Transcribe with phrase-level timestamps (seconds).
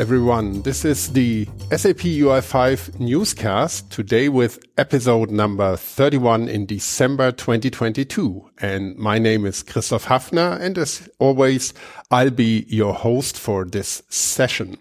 [0.00, 0.62] everyone.
[0.62, 8.50] This is the SAP UI5 newscast today with episode number 31 in December 2022.
[8.62, 10.58] And my name is Christoph Hafner.
[10.58, 11.74] And as always,
[12.10, 14.78] I'll be your host for this session.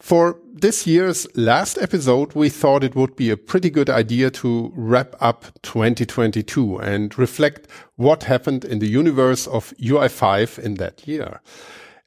[0.00, 4.72] For this year's last episode, we thought it would be a pretty good idea to
[4.74, 11.40] wrap up 2022 and reflect what happened in the universe of UI5 in that year.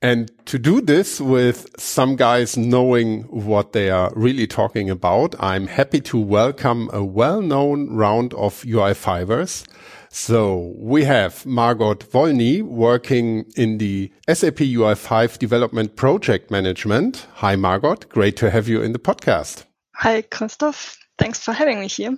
[0.02, 5.66] And to do this with some guys knowing what they are really talking about, I'm
[5.66, 9.66] happy to welcome a well-known round of UI5ers.
[10.10, 17.26] So we have Margot Wolny working in the SAP UI5 development project management.
[17.36, 17.96] Hi, Margot.
[18.10, 19.64] Great to have you in the podcast.
[19.96, 20.98] Hi, Christoph.
[21.18, 22.16] Thanks for having me here.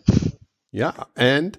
[0.73, 0.91] Yeah.
[1.15, 1.57] And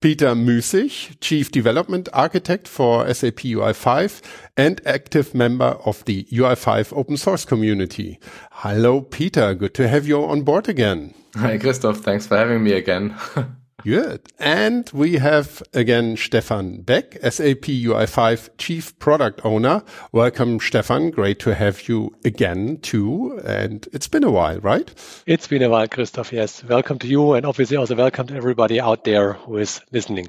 [0.00, 4.20] Peter Müßig, Chief Development Architect for SAP UI5
[4.56, 8.18] and active member of the UI5 open source community.
[8.50, 9.54] Hello, Peter.
[9.54, 11.14] Good to have you on board again.
[11.36, 11.98] Hi, Christoph.
[11.98, 13.16] Thanks for having me again.
[13.86, 14.32] Good.
[14.40, 19.84] And we have again Stefan Beck, SAP UI5 Chief Product Owner.
[20.10, 21.12] Welcome, Stefan.
[21.12, 23.40] Great to have you again too.
[23.44, 24.92] And it's been a while, right?
[25.26, 26.32] It's been a while, Christoph.
[26.32, 26.64] Yes.
[26.64, 27.34] Welcome to you.
[27.34, 30.26] And obviously also welcome to everybody out there who is listening.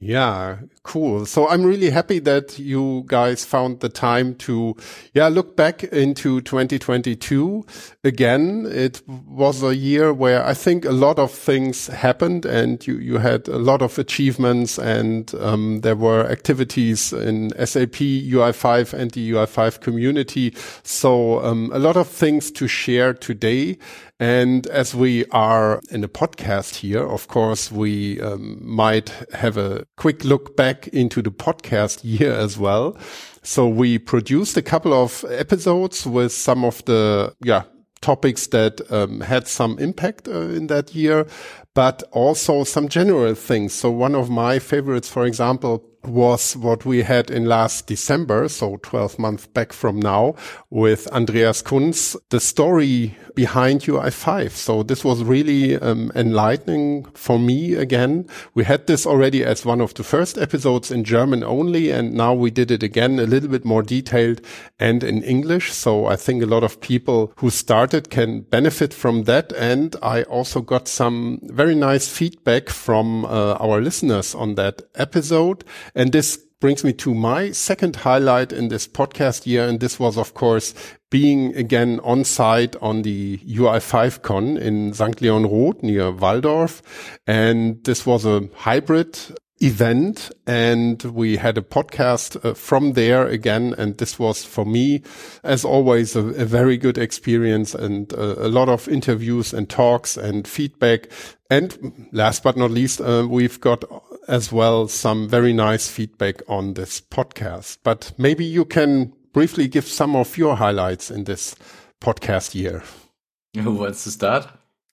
[0.00, 1.26] Yeah, cool.
[1.26, 4.76] So I'm really happy that you guys found the time to,
[5.12, 7.66] yeah, look back into 2022.
[8.04, 12.96] Again, it was a year where I think a lot of things happened and you,
[12.98, 19.10] you had a lot of achievements and, um, there were activities in SAP UI5 and
[19.10, 20.54] the UI5 community.
[20.84, 23.78] So, um, a lot of things to share today.
[24.20, 29.86] And as we are in a podcast here, of course, we um, might have a
[29.96, 32.98] quick look back into the podcast year as well.
[33.42, 37.62] So we produced a couple of episodes with some of the, yeah,
[38.00, 41.26] topics that um, had some impact uh, in that year,
[41.74, 43.72] but also some general things.
[43.72, 48.76] So one of my favorites, for example, was what we had in last December, so
[48.82, 50.34] 12 months back from now,
[50.70, 54.50] with Andreas Kunz, the story behind UI5.
[54.50, 58.28] So this was really um, enlightening for me again.
[58.54, 62.32] We had this already as one of the first episodes in German only, and now
[62.34, 64.40] we did it again a little bit more detailed
[64.78, 65.72] and in English.
[65.72, 69.52] So I think a lot of people who started can benefit from that.
[69.52, 75.64] And I also got some very nice feedback from uh, our listeners on that episode.
[75.94, 79.66] And this brings me to my second highlight in this podcast year.
[79.66, 80.74] And this was, of course,
[81.10, 85.20] being again on site on the UI5 con in St.
[85.20, 86.82] Leon-Rot near Walldorf.
[87.26, 89.18] And this was a hybrid
[89.60, 95.02] event and we had a podcast uh, from there again and this was for me
[95.42, 100.16] as always a, a very good experience and uh, a lot of interviews and talks
[100.16, 101.08] and feedback.
[101.50, 103.84] And last but not least uh, we've got
[104.28, 107.78] as well some very nice feedback on this podcast.
[107.82, 111.56] But maybe you can briefly give some of your highlights in this
[112.00, 112.82] podcast year.
[113.56, 114.46] Who wants to start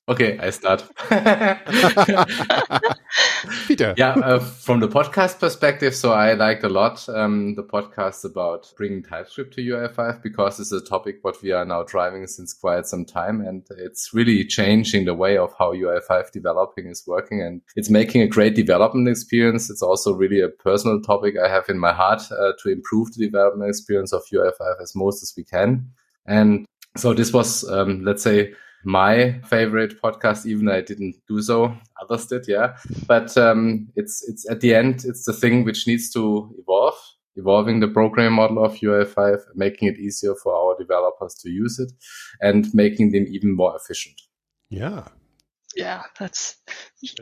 [0.07, 0.83] Okay, I start.
[3.67, 3.95] Peter.
[3.97, 8.71] Yeah, uh, from the podcast perspective, so I liked a lot um, the podcast about
[8.77, 12.85] bringing TypeScript to UI5 because it's a topic what we are now driving since quite
[12.85, 17.61] some time, and it's really changing the way of how UI5 developing is working, and
[17.75, 19.71] it's making a great development experience.
[19.71, 23.25] It's also really a personal topic I have in my heart uh, to improve the
[23.25, 25.89] development experience of UI5 as most as we can,
[26.27, 28.53] and so this was, um, let's say,
[28.85, 31.75] my favorite podcast, even I didn't do so.
[32.01, 32.77] Others did, yeah.
[33.07, 36.95] But um, it's it's at the end, it's the thing which needs to evolve,
[37.35, 41.91] evolving the programming model of UI5, making it easier for our developers to use it,
[42.41, 44.21] and making them even more efficient.
[44.69, 45.07] Yeah.
[45.75, 46.55] Yeah, that's.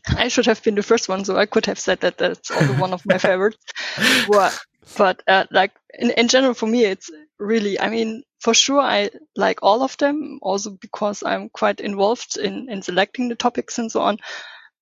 [0.10, 2.74] I should have been the first one, so I could have said that that's also
[2.74, 3.57] one of my favorites.
[4.30, 4.60] But,
[4.98, 7.80] but uh, like in, in general, for me, it's really.
[7.80, 12.69] I mean, for sure I like all of them also because I'm quite involved in,
[12.69, 14.18] in selecting the topics and so on.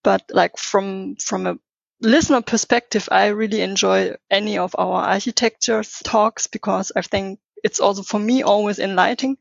[0.03, 1.57] But like from, from a
[2.01, 8.01] listener perspective, I really enjoy any of our architecture talks because I think it's also
[8.01, 9.37] for me always enlightening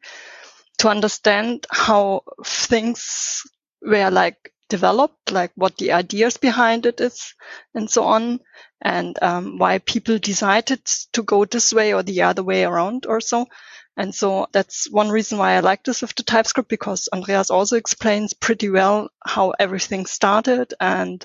[0.78, 3.42] to understand how things
[3.80, 7.32] were like developed, like what the ideas behind it is
[7.74, 8.40] and so on,
[8.82, 10.84] and um, why people decided
[11.14, 13.46] to go this way or the other way around or so.
[13.96, 17.76] And so that's one reason why I like this with the TypeScript because Andreas also
[17.76, 21.24] explains pretty well how everything started and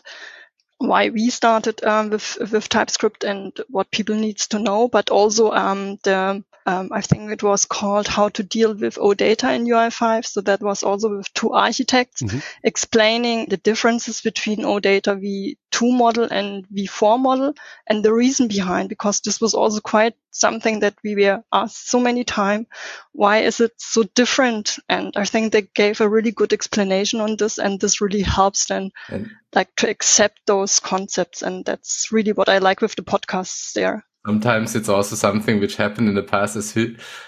[0.77, 5.51] why we started um, with with TypeScript and what people needs to know, but also
[5.51, 10.25] um, the Um, I think it was called How to Deal with OData in UI5.
[10.25, 12.39] So that was also with two architects mm-hmm.
[12.63, 17.53] explaining the differences between OData v2 model and v4 model
[17.85, 22.00] and the reason behind, because this was also quite something that we were asked so
[22.00, 22.65] many times.
[23.12, 24.79] Why is it so different?
[24.89, 28.65] And I think they gave a really good explanation on this and this really helps
[28.65, 31.44] then and like to accept those concepts.
[31.44, 34.03] And that's really what I like with the podcasts there.
[34.25, 36.88] Sometimes it's also something which happened in the past as hi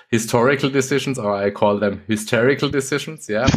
[0.09, 3.29] historical decisions, or I call them hysterical decisions.
[3.29, 3.47] Yeah,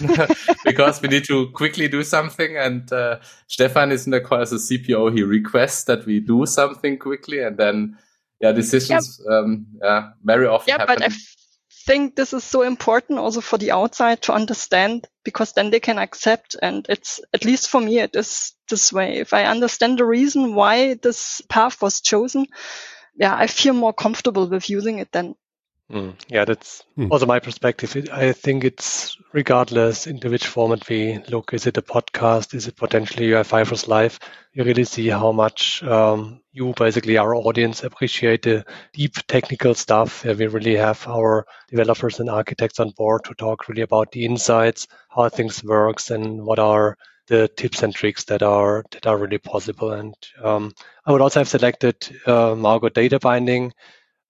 [0.64, 2.58] because we need to quickly do something.
[2.58, 5.16] And uh, Stefan is in the call as a CPO.
[5.16, 7.96] He requests that we do something quickly, and then
[8.40, 10.96] yeah, decisions um, yeah, very often yeah, happen.
[10.98, 11.14] But I
[11.86, 15.98] think this is so important also for the outside to understand because then they can
[15.98, 16.56] accept.
[16.60, 19.16] And it's at least for me, it is this way.
[19.16, 22.46] If I understand the reason why this path was chosen
[23.14, 25.34] yeah, I feel more comfortable with using it then.
[25.90, 27.10] Mm, yeah, that's mm.
[27.10, 27.96] also my perspective.
[27.96, 31.52] It, I think it's regardless into which format we look.
[31.52, 32.54] Is it a podcast?
[32.54, 34.20] Is it potentially UI5 Live?
[34.52, 40.24] You really see how much um, you, basically our audience, appreciate the deep technical stuff.
[40.24, 44.86] we really have our developers and architects on board to talk really about the insights,
[45.08, 46.96] how things works, and what are
[47.30, 49.92] the tips and tricks that are that are really possible.
[49.92, 50.74] And um,
[51.06, 51.96] I would also have selected
[52.26, 53.72] uh, Margot data binding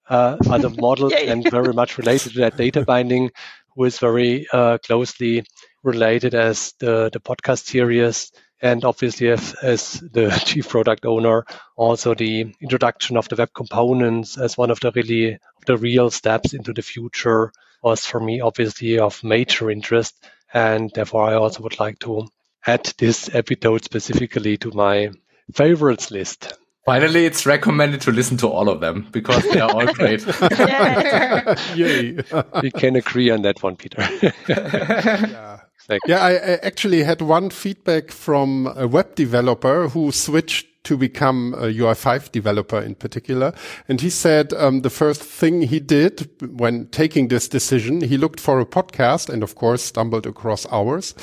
[0.08, 3.30] uh, as a model and very much related to that data binding,
[3.74, 5.44] who is very uh, closely
[5.82, 8.30] related as the the podcast series.
[8.62, 14.36] And obviously, as, as the chief product owner, also the introduction of the web components
[14.36, 17.50] as one of the really the real steps into the future
[17.82, 20.22] was for me obviously of major interest.
[20.52, 22.28] And therefore, I also would like to
[22.66, 25.10] add this episode specifically to my
[25.54, 26.58] favorites list.
[26.86, 30.24] Finally, it's recommended to listen to all of them because they are all great.
[31.76, 32.18] Yay.
[32.62, 34.02] we can agree on that one, Peter.
[34.48, 35.60] yeah.
[36.06, 41.54] Yeah, I, I actually had one feedback from a web developer who switched to become
[41.54, 43.52] a UI5 developer in particular.
[43.88, 48.40] And he said um, the first thing he did when taking this decision, he looked
[48.40, 51.14] for a podcast and of course stumbled across ours.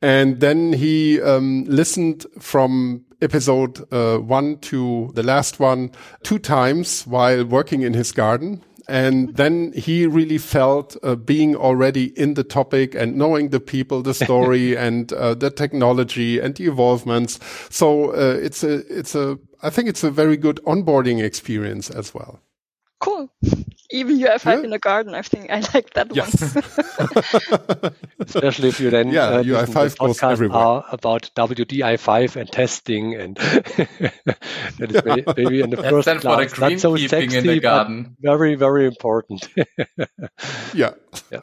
[0.00, 5.90] And then he um, listened from episode uh, one to the last one
[6.22, 12.06] two times while working in his garden and then he really felt uh, being already
[12.18, 16.66] in the topic and knowing the people, the story, and uh, the technology and the
[16.66, 17.38] evolvements.
[17.70, 22.12] So uh, it's a, it's a, I think it's a very good onboarding experience as
[22.12, 22.40] well.
[22.98, 23.32] Cool.
[23.92, 24.60] Even UI5 yeah.
[24.62, 26.54] in the garden, I think I like that yes.
[26.54, 27.92] one.
[28.20, 30.82] Especially if you then yeah, uh, UI5 goes everywhere.
[30.90, 36.70] about WDI5 and testing, and that is maybe, maybe in the first class, for the
[36.70, 38.16] not so sexy, in the garden.
[38.20, 39.48] very very important.
[40.74, 40.90] yeah.
[41.32, 41.40] yeah.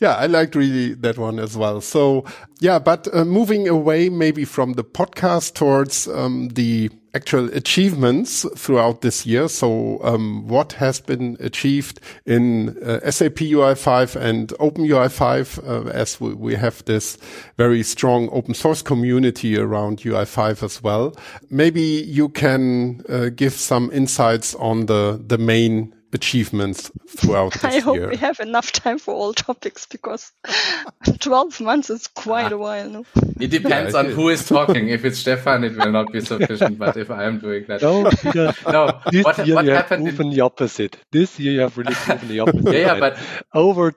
[0.00, 1.80] Yeah, I liked really that one as well.
[1.80, 2.24] So
[2.60, 9.00] yeah, but uh, moving away maybe from the podcast towards um, the actual achievements throughout
[9.00, 9.48] this year.
[9.48, 16.20] So um, what has been achieved in uh, SAP UI5 and Open UI5 uh, as
[16.20, 17.18] we, we, have this
[17.56, 21.16] very strong open source community around UI5 as well.
[21.50, 27.80] Maybe you can uh, give some insights on the, the main achievements throughout this I
[27.80, 28.08] hope year.
[28.08, 30.32] we have enough time for all topics because
[31.18, 32.88] 12 months is quite a while.
[32.88, 33.04] No?
[33.40, 34.88] It depends yeah, on who is talking.
[34.88, 36.78] If it's Stefan, it will not be sufficient.
[36.78, 38.02] but if I am doing that, no,
[38.72, 39.00] no.
[39.10, 40.32] This what, year what you have proven in...
[40.32, 40.96] the opposite.
[41.10, 42.72] This year you have really proven the opposite.
[42.72, 43.18] yeah, yeah, but
[43.52, 43.92] over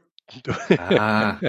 [0.79, 1.39] ah,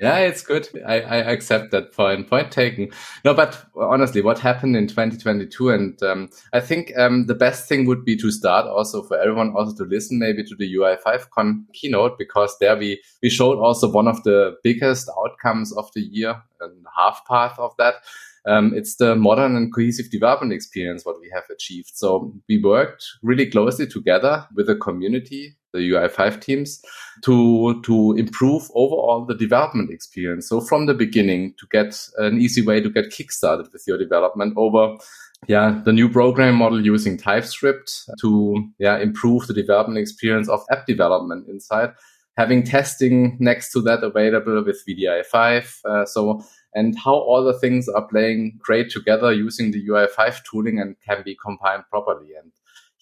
[0.00, 0.68] yeah, it's good.
[0.86, 2.28] I, I accept that point.
[2.28, 2.90] Point taken.
[3.24, 5.70] No, but honestly, what happened in 2022?
[5.70, 9.54] And um, I think um, the best thing would be to start also for everyone
[9.56, 13.90] also to listen maybe to the UI5 Con keynote because there we we showed also
[13.90, 17.94] one of the biggest outcomes of the year and half path of that.
[18.46, 21.92] Um, it's the modern and cohesive development experience what we have achieved.
[21.94, 26.82] So we worked really closely together with the community the UI5 teams
[27.24, 30.48] to, to improve overall the development experience.
[30.48, 34.54] So from the beginning to get an easy way to get kickstarted with your development
[34.56, 34.96] over
[35.48, 40.86] yeah, the new program model using TypeScript to yeah, improve the development experience of app
[40.86, 41.92] development inside.
[42.36, 45.84] Having testing next to that available with WDI5.
[45.84, 46.42] Uh, so,
[46.74, 51.22] and how all the things are playing great together using the UI5 tooling and can
[51.24, 52.30] be combined properly.
[52.40, 52.50] And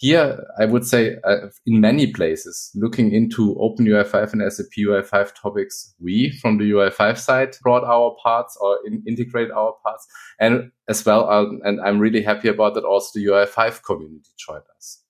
[0.03, 5.33] here, I would say uh, in many places, looking into Open UI5 and SAP UI5
[5.41, 10.05] topics, we from the UI5 side brought our parts or in, integrate our parts.
[10.41, 14.65] And as well, uh, and I'm really happy about that also the UI5 community joined
[14.77, 15.05] us.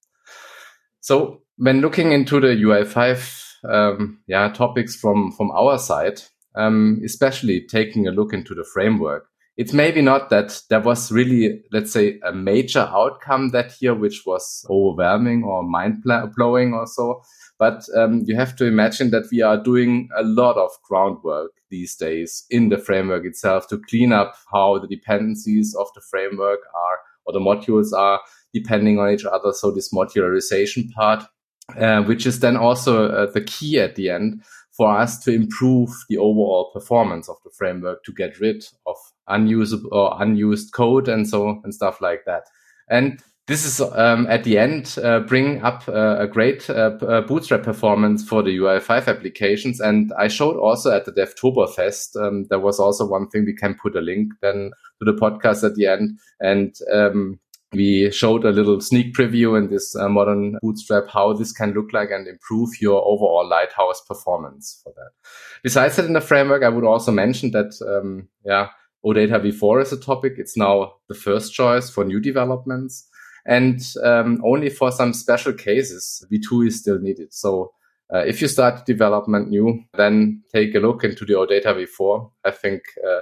[1.00, 6.20] So when looking into the UI5 um, yeah, topics from, from our side,
[6.54, 11.62] um, especially taking a look into the framework, it's maybe not that there was really,
[11.72, 16.02] let's say, a major outcome that year, which was overwhelming or mind
[16.36, 17.22] blowing or so.
[17.58, 21.94] But um, you have to imagine that we are doing a lot of groundwork these
[21.94, 26.98] days in the framework itself to clean up how the dependencies of the framework are
[27.24, 28.20] or the modules are
[28.54, 29.52] depending on each other.
[29.52, 31.24] So this modularization part,
[31.78, 34.42] uh, which is then also uh, the key at the end
[34.76, 38.96] for us to improve the overall performance of the framework to get rid of
[39.28, 42.44] unusable or unused code and so and stuff like that.
[42.88, 47.22] And this is um, at the end uh, bring up uh, a great uh, uh
[47.22, 49.80] bootstrap performance for the UI5 applications.
[49.80, 53.74] And I showed also at the DevToberfest, um, there was also one thing we can
[53.74, 56.18] put a link then to the podcast at the end.
[56.40, 57.40] And um,
[57.72, 61.92] we showed a little sneak preview in this uh, modern bootstrap how this can look
[61.92, 65.10] like and improve your overall lighthouse performance for that.
[65.62, 68.68] Besides that in the framework, I would also mention that, um, yeah,
[69.04, 70.34] OData v4 is a topic.
[70.36, 73.08] It's now the first choice for new developments.
[73.44, 77.34] And um, only for some special cases, V2 is still needed.
[77.34, 77.72] So
[78.12, 82.30] uh, if you start development new, then take a look into the OData v4.
[82.44, 83.20] I think uh,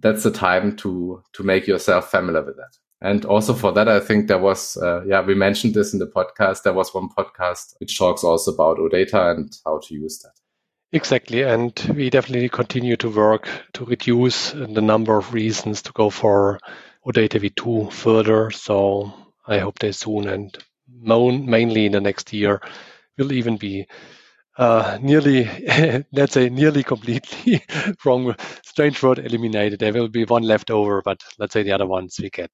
[0.00, 2.76] that's the time to to make yourself familiar with that.
[3.02, 6.06] And also for that, I think there was, uh, yeah, we mentioned this in the
[6.06, 6.62] podcast.
[6.62, 10.41] There was one podcast which talks also about OData and how to use that.
[10.92, 11.42] Exactly.
[11.42, 16.60] And we definitely continue to work to reduce the number of reasons to go for
[17.06, 18.50] OData v2 further.
[18.50, 19.12] So
[19.46, 20.56] I hope they soon and
[21.46, 22.60] mainly in the next year
[23.18, 23.86] will even be
[24.58, 25.44] uh, nearly,
[26.12, 27.64] let's say, nearly completely
[28.04, 28.34] wrong,
[28.64, 29.80] strange word eliminated.
[29.80, 32.50] There will be one left over, but let's say the other ones we get.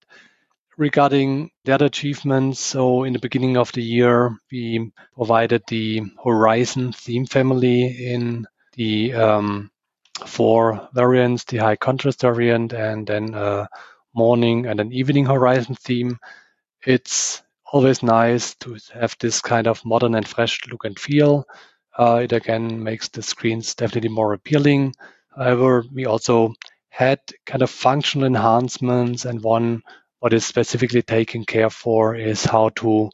[0.78, 2.56] Regarding that achievement.
[2.56, 9.12] so in the beginning of the year, we provided the Horizon theme family in the
[9.12, 9.70] um,
[10.24, 13.68] four variants, the high contrast variant, and then a
[14.14, 16.18] morning and an evening Horizon theme
[16.86, 17.42] it's
[17.72, 21.44] always nice to have this kind of modern and fresh look and feel.
[21.98, 24.94] Uh, it again makes the screens definitely more appealing.
[25.36, 26.54] However, we also
[26.88, 29.82] had kind of functional enhancements, and one
[30.20, 33.10] what is specifically taken care for is how to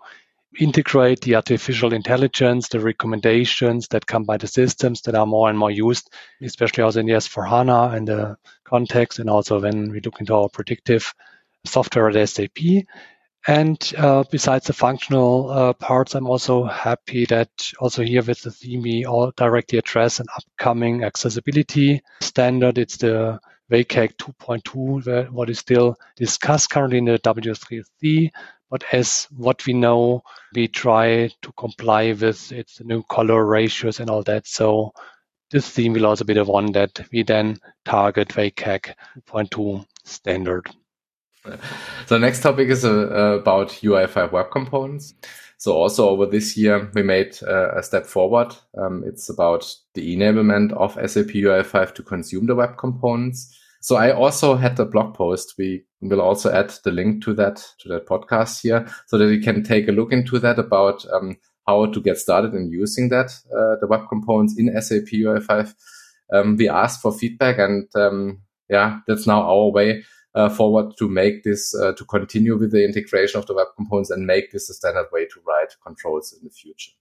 [0.59, 5.59] integrate the artificial intelligence, the recommendations that come by the systems that are more and
[5.59, 10.21] more used, especially also in the S4HANA and the context, and also when we look
[10.21, 11.13] into our predictive
[11.67, 12.59] software at SAP.
[13.47, 18.51] And uh, besides the functional uh, parts, I'm also happy that also here with the
[18.51, 22.79] theme, we all directly address an upcoming accessibility standard.
[22.79, 23.39] It's the
[23.71, 28.31] WCAG 2.2, what is still discussed currently in the W3C.
[28.71, 30.23] But as what we know,
[30.55, 34.47] we try to comply with its new color ratios and all that.
[34.47, 34.93] So
[35.51, 38.95] this theme will also be the one that we then target WCAG
[39.29, 40.69] 2.2 standard.
[42.07, 45.15] So next topic is uh, about UI5 web components.
[45.57, 48.55] So also over this year, we made uh, a step forward.
[48.77, 53.57] Um, it's about the enablement of SAP UI5 to consume the web components.
[53.81, 55.55] So I also had the blog post.
[55.59, 59.41] We will also add the link to that, to that podcast here so that you
[59.41, 61.37] can take a look into that about um,
[61.67, 65.75] how to get started in using that, uh, the web components in SAP UI5.
[66.33, 71.09] Um, we asked for feedback and um, yeah, that's now our way uh, forward to
[71.09, 74.69] make this, uh, to continue with the integration of the web components and make this
[74.69, 76.93] the standard way to write controls in the future.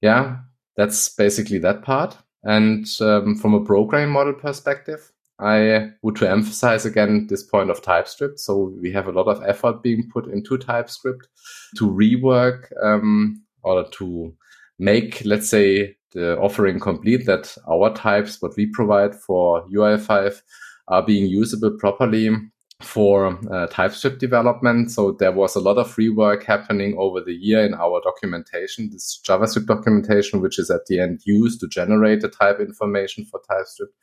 [0.00, 0.36] Yeah,
[0.76, 2.16] that's basically that part.
[2.42, 5.10] And um, from a programming model perspective,
[5.40, 8.38] I would to emphasize again this point of TypeScript.
[8.38, 11.26] So we have a lot of effort being put into TypeScript
[11.76, 14.34] to rework um, or to
[14.78, 20.40] make, let's say, the offering complete that our types, what we provide for UI5,
[20.88, 22.30] are being usable properly
[22.80, 24.90] for uh, TypeScript development.
[24.90, 29.20] So there was a lot of rework happening over the year in our documentation, this
[29.26, 33.94] JavaScript documentation, which is at the end used to generate the type information for TypeScript.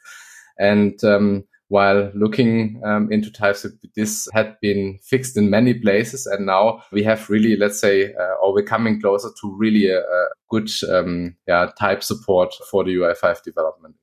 [0.58, 6.26] And um, while looking um, into TypeScript, this had been fixed in many places.
[6.26, 10.00] And now we have really, let's say, uh, or we're coming closer to really a,
[10.00, 13.96] a good um, yeah, type support for the UI5 development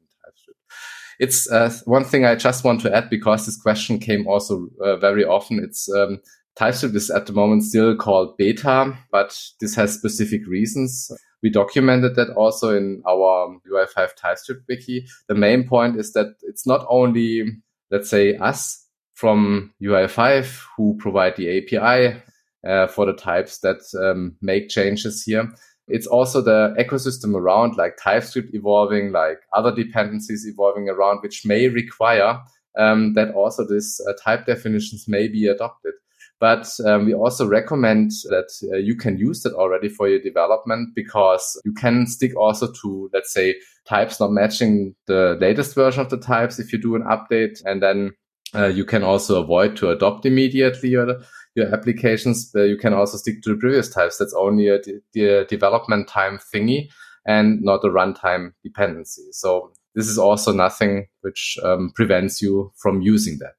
[1.18, 4.96] it's uh, one thing I just want to add because this question came also uh,
[4.96, 5.58] very often.
[5.62, 6.20] It's um,
[6.56, 11.10] TypeScript is at the moment still called beta, but this has specific reasons.
[11.42, 15.06] We documented that also in our UI5 TypeScript wiki.
[15.28, 17.44] The main point is that it's not only,
[17.90, 18.84] let's say, us
[19.14, 22.20] from UI5 who provide the API
[22.66, 25.48] uh, for the types that um, make changes here.
[25.88, 31.68] It's also the ecosystem around like TypeScript evolving, like other dependencies evolving around, which may
[31.68, 32.40] require
[32.78, 35.94] um, that also this uh, type definitions may be adopted.
[36.40, 40.90] But um, we also recommend that uh, you can use that already for your development
[40.94, 43.56] because you can stick also to, let's say,
[43.88, 47.60] types not matching the latest version of the types if you do an update.
[47.64, 48.12] And then
[48.54, 51.20] uh, you can also avoid to adopt immediately your,
[51.58, 52.50] your applications.
[52.54, 54.18] You can also stick to the previous types.
[54.18, 54.78] That's only a
[55.12, 56.88] de development time thingy
[57.26, 59.28] and not a runtime dependency.
[59.32, 63.54] So this is also nothing which um, prevents you from using that.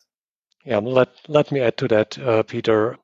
[0.65, 2.97] Yeah, let let me add to that, uh, Peter.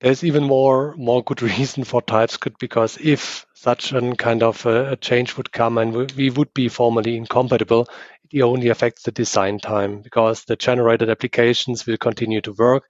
[0.00, 4.92] There's even more more good reason for TypeScript because if such a kind of a,
[4.92, 7.86] a change would come and we, we would be formally incompatible,
[8.32, 12.84] it only affects the design time because the generated applications will continue to work.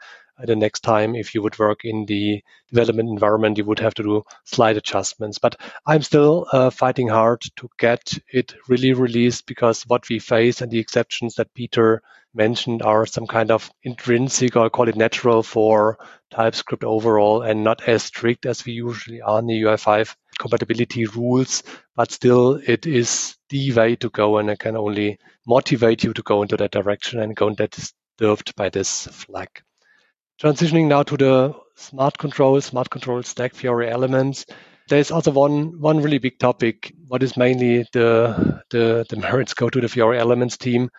[0.47, 4.03] The next time, if you would work in the development environment, you would have to
[4.03, 5.39] do slight adjustments.
[5.39, 5.57] But
[5.87, 10.71] I'm still uh, fighting hard to get it really released because what we face and
[10.71, 12.03] the exceptions that Peter
[12.35, 15.99] mentioned are some kind of intrinsic or call it natural for
[16.31, 21.63] TypeScript overall and not as strict as we usually are in the UI5 compatibility rules,
[21.97, 26.23] but still it is the way to go and it can only motivate you to
[26.23, 29.49] go into that direction and go that disturbed by this flag.
[30.43, 34.47] Transitioning now to the smart control, smart control stack Fiori elements.
[34.89, 36.95] There's also one one really big topic.
[37.09, 40.91] What is mainly the the, the merits go to the Fiori elements team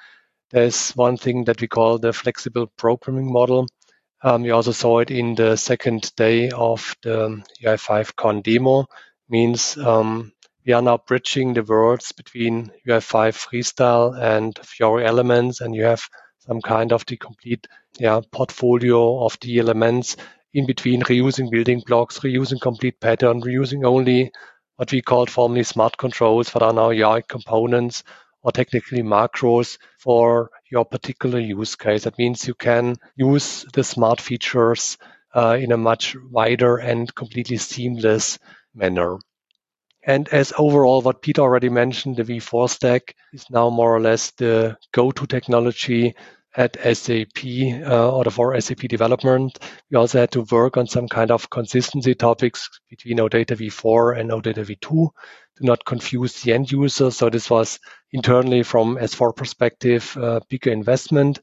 [0.51, 3.67] there's one thing that we call the flexible programming model.
[4.23, 8.85] Um, we also saw it in the second day of the UI5 Con demo.
[9.29, 10.33] Means um,
[10.65, 16.03] we are now bridging the worlds between UI5 Freestyle and Fiori Elements, and you have
[16.39, 17.65] some kind of the complete
[17.99, 20.17] yeah, portfolio of the elements
[20.53, 24.31] in between reusing building blocks, reusing complete pattern, reusing only
[24.75, 28.03] what we called formerly smart controls, what are now UI components,
[28.43, 32.03] or technically macros for your particular use case.
[32.03, 34.97] That means you can use the smart features
[35.35, 38.39] uh, in a much wider and completely seamless
[38.73, 39.17] manner.
[40.03, 44.31] And as overall, what Peter already mentioned, the V4 stack is now more or less
[44.31, 46.15] the go-to technology
[46.55, 47.45] at SAP
[47.87, 49.59] uh, or for SAP development.
[49.89, 54.31] We also had to work on some kind of consistency topics between OData v4 and
[54.31, 54.81] OData v2
[55.57, 57.11] to not confuse the end user.
[57.11, 57.79] So this was
[58.11, 61.39] internally from S4 perspective a bigger investment.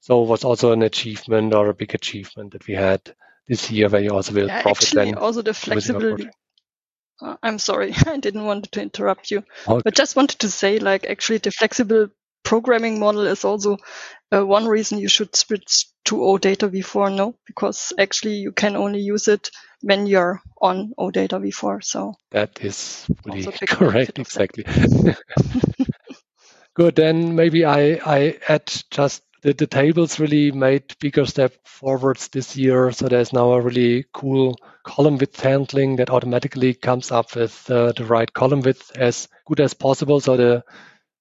[0.00, 3.00] So it was also an achievement or a big achievement that we had
[3.48, 5.14] this year where you also will yeah, profit actually, then.
[5.16, 6.28] Also the flexibility.
[7.20, 9.80] Uh, I'm sorry, I didn't want to interrupt you, okay.
[9.84, 12.08] but just wanted to say, like, actually, the flexible
[12.46, 13.76] programming model is also
[14.32, 17.34] uh, one reason you should switch to OData v4 no?
[17.44, 19.50] Because actually you can only use it
[19.82, 22.14] when you're on OData v4 so.
[22.30, 24.64] That is really correct exactly.
[26.74, 32.28] Good then maybe i i add just the, the tables really made bigger step forwards
[32.28, 37.34] this year so there's now a really cool column width handling that automatically comes up
[37.34, 40.62] with uh, the right column width as good as possible so the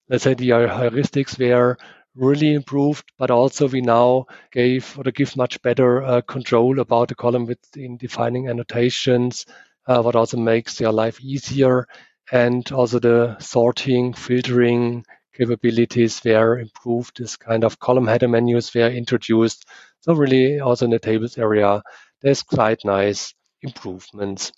[0.10, 1.78] let's say the heuristics were
[2.16, 7.16] really improved, but also we now gave or give much better uh, control about the
[7.16, 9.46] column width in defining annotations,
[9.88, 11.88] uh, what also makes your life easier.
[12.32, 17.18] And also the sorting, filtering capabilities were improved.
[17.18, 19.66] This kind of column header menus were introduced.
[20.02, 21.82] So really also in the tables area,
[22.22, 24.52] there's quite nice improvements.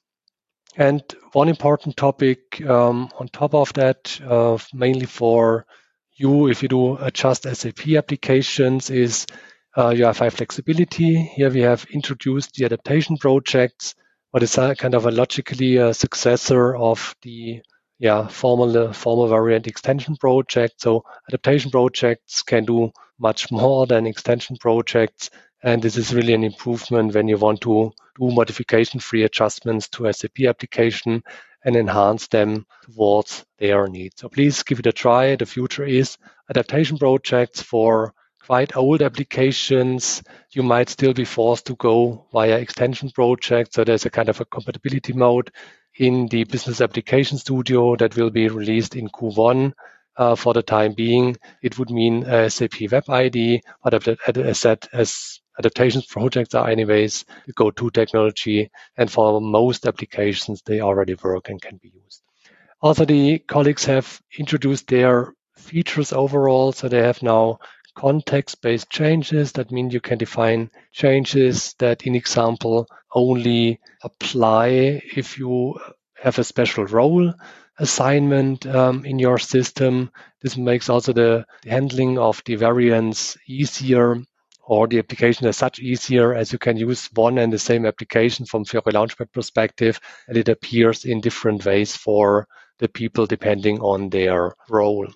[0.77, 1.01] And
[1.33, 5.65] one important topic um, on top of that, uh, mainly for
[6.13, 9.25] you, if you do adjust SAP applications, is
[9.75, 11.15] uh, UI5 flexibility.
[11.15, 13.95] Here we have introduced the adaptation projects,
[14.31, 17.61] what is a kind of a logically a successor of the
[17.99, 20.81] yeah formal formal variant extension project.
[20.81, 25.31] So adaptation projects can do much more than extension projects.
[25.63, 30.41] And this is really an improvement when you want to do modification-free adjustments to SAP
[30.47, 31.23] application
[31.65, 34.21] and enhance them towards their needs.
[34.21, 35.35] So please give it a try.
[35.35, 36.17] The future is
[36.49, 38.13] adaptation projects for
[38.45, 40.23] quite old applications.
[40.51, 43.75] You might still be forced to go via extension projects.
[43.75, 45.51] So there's a kind of a compatibility mode
[45.97, 49.73] in the Business Application Studio that will be released in Q1.
[50.15, 54.07] Uh, for the time being, it would mean SAP Web IDE, but
[54.39, 58.69] as as adaptations projects are anyways the go-to technology.
[58.97, 62.21] And for most applications, they already work and can be used.
[62.81, 66.71] Also, the colleagues have introduced their features overall.
[66.71, 67.59] So they have now
[67.95, 69.51] context-based changes.
[69.53, 75.79] That means you can define changes that, in example, only apply if you
[76.21, 77.33] have a special role
[77.79, 80.11] assignment um, in your system.
[80.41, 84.23] This makes also the, the handling of the variants easier
[84.67, 88.45] or the application as such easier as you can use one and the same application
[88.45, 92.47] from Fiori Launchpad perspective and it appears in different ways for
[92.79, 95.07] the people depending on their role.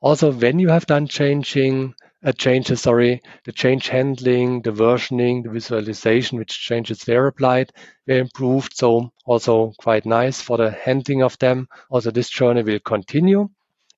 [0.00, 5.50] Also, when you have done changing uh, changes, sorry, the change handling, the versioning, the
[5.50, 7.70] visualization, which changes were applied,
[8.06, 8.74] were improved.
[8.74, 11.68] So also quite nice for the handling of them.
[11.90, 13.48] Also, this journey will continue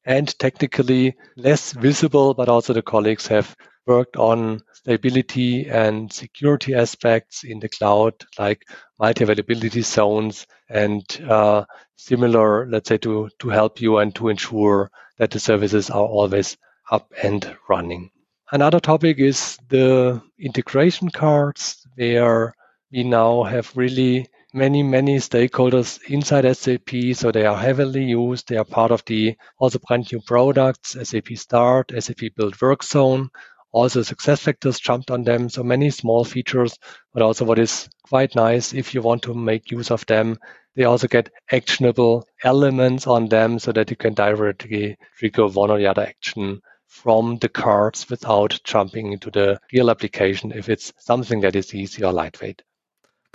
[0.05, 7.45] and technically less visible, but also the colleagues have worked on stability and security aspects
[7.45, 8.63] in the cloud, like
[8.99, 11.65] multi-availability zones and uh,
[11.97, 16.57] similar, let's say, to, to help you and to ensure that the services are always
[16.91, 18.11] up and running.
[18.53, 22.55] Another topic is the integration cards, where
[22.93, 27.15] we now have really many, many stakeholders inside SAP.
[27.15, 28.49] So they are heavily used.
[28.49, 33.31] They are part of the also brand new products, SAP Start, SAP Build Work Zone.
[33.77, 35.51] Also SuccessFactors jumped on them.
[35.51, 36.79] So many small features,
[37.13, 40.39] but also what is quite nice if you want to make use of them.
[40.77, 45.77] They also get actionable elements on them so that you can directly trigger one or
[45.77, 51.41] the other action from the cards without jumping into the real application if it's something
[51.41, 52.63] that is easy or lightweight.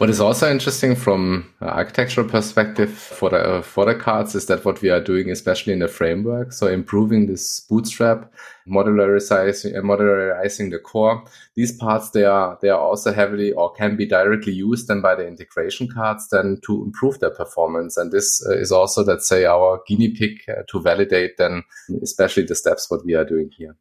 [0.02, 4.66] What is also interesting from architectural perspective for the uh, for the cards is that
[4.66, 8.34] what we are doing, especially in the framework, so improving this bootstrap,
[8.68, 11.24] modularizing, uh, modularizing the core.
[11.56, 15.14] These parts they are they are also heavily or can be directly used then by
[15.14, 17.96] the integration cards then to improve their performance.
[17.96, 21.62] And this uh, is also let's say our guinea pig to validate then
[22.02, 23.76] especially the steps what we are doing here.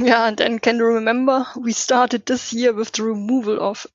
[0.00, 3.86] Yeah, and then can you remember we started this year with the removal of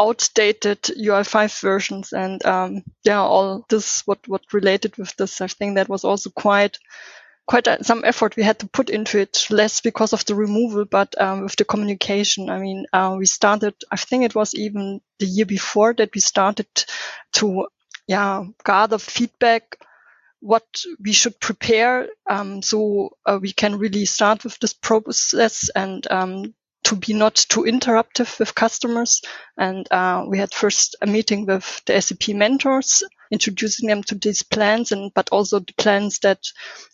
[0.00, 5.40] outdated UI5 versions and um, yeah, all this what what related with this.
[5.40, 6.78] I think that was also quite
[7.46, 10.84] quite a, some effort we had to put into it, less because of the removal,
[10.84, 12.48] but um, with the communication.
[12.48, 13.74] I mean, uh, we started.
[13.90, 16.66] I think it was even the year before that we started
[17.34, 17.68] to
[18.06, 19.78] yeah gather feedback
[20.40, 26.06] what we should prepare um, so uh, we can really start with this process and
[26.10, 26.52] um,
[26.84, 29.22] to be not too interruptive with customers.
[29.56, 34.42] And uh, we had first a meeting with the SAP mentors, introducing them to these
[34.42, 36.40] plans, and but also the plans that,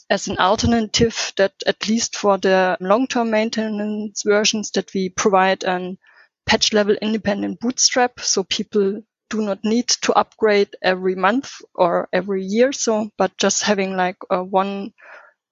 [0.08, 5.98] as an alternative, that at least for the long-term maintenance versions, that we provide an
[6.46, 12.44] patch level independent bootstrap, so people do not need to upgrade every month or every
[12.44, 12.72] year.
[12.72, 14.92] So, but just having like a one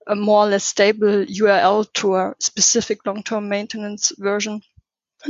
[0.09, 4.63] a more or less stable URL to a specific long-term maintenance version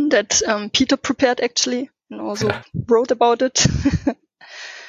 [0.09, 2.62] that um, Peter prepared actually and also yeah.
[2.87, 3.67] wrote about it.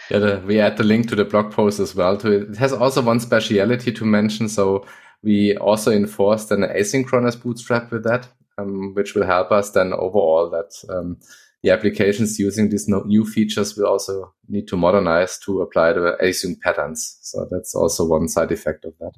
[0.10, 2.18] yeah, the, we add the link to the blog post as well.
[2.18, 2.50] To it.
[2.52, 4.48] it has also one speciality to mention.
[4.48, 4.86] So
[5.24, 10.50] we also enforced an asynchronous bootstrap with that, um, which will help us then overall
[10.50, 11.18] that um,
[11.62, 16.60] the applications using these new features will also need to modernize to apply the async
[16.62, 17.18] patterns.
[17.22, 19.14] So that's also one side effect of that.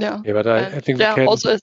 [0.00, 0.20] Yeah.
[0.24, 1.28] Yeah, but I, I think yeah, ähm, can...
[1.28, 1.58] also,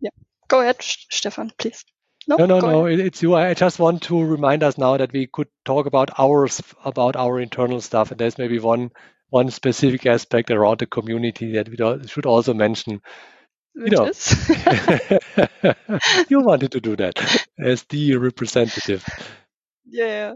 [0.00, 0.10] yeah.
[0.48, 1.84] Go ahead, Stefan, please.
[2.26, 3.34] No, no, no, no it's you.
[3.34, 7.40] I just want to remind us now that we could talk about ours, about our
[7.40, 8.90] internal stuff, and there's maybe one
[9.30, 13.00] one specific aspect around the community that we should also mention.
[13.74, 14.06] Which you know,
[16.28, 19.06] you wanted to do that as the representative.
[19.90, 20.34] Yeah.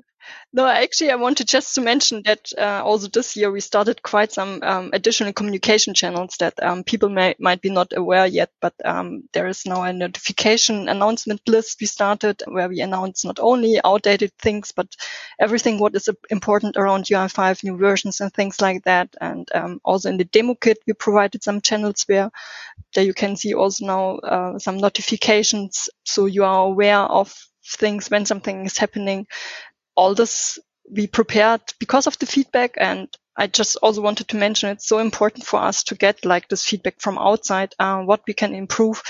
[0.53, 4.33] No, actually, I wanted just to mention that uh, also this year we started quite
[4.33, 8.51] some um, additional communication channels that um, people may might be not aware yet.
[8.61, 13.41] But um, there is now a notification announcement list we started where we announce not
[13.41, 14.89] only outdated things but
[15.41, 19.15] everything what is important around UI5 new versions and things like that.
[19.21, 22.31] And um, also in the demo kit we provided some channels where
[22.95, 27.35] there you can see also now uh, some notifications so you are aware of
[27.67, 29.27] things when something is happening
[29.95, 30.59] all this
[30.91, 34.99] we prepared because of the feedback and I just also wanted to mention it's so
[34.99, 39.03] important for us to get like this feedback from outside, uh, what we can improve.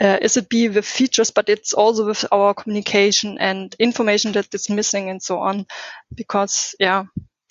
[0.00, 4.52] Uh, is it be with features, but it's also with our communication and information that
[4.52, 5.64] is missing and so on.
[6.12, 7.04] Because yeah,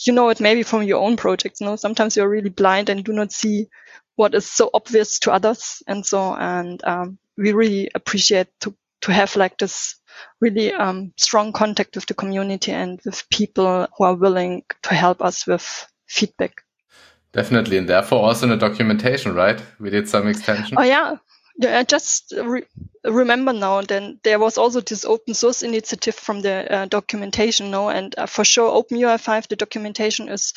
[0.06, 1.62] you know it maybe from your own projects.
[1.62, 3.68] You know, sometimes you're really blind and do not see
[4.18, 6.36] what is so obvious to others and so.
[6.36, 9.96] And um, we really appreciate to to have like this
[10.40, 15.22] really um, strong contact with the community and with people who are willing to help
[15.22, 16.62] us with feedback.
[17.34, 19.62] Definitely, and therefore also in the documentation, right?
[19.80, 20.78] We did some extension.
[20.78, 21.16] Oh yeah,
[21.58, 21.80] yeah.
[21.80, 22.68] I just re-
[23.06, 23.82] remember now.
[23.82, 28.26] Then there was also this open source initiative from the uh, documentation, no, and uh,
[28.26, 30.54] for sure, OpenUI5 the documentation is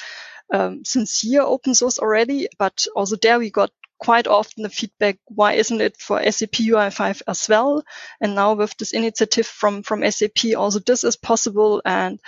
[0.52, 5.54] um, sincere open source already, but also there we got quite often the feedback, why
[5.54, 7.82] isn't it for SAP UI5 as well?
[8.20, 11.80] And now with this initiative from, from SAP, also this is possible.
[11.84, 12.20] And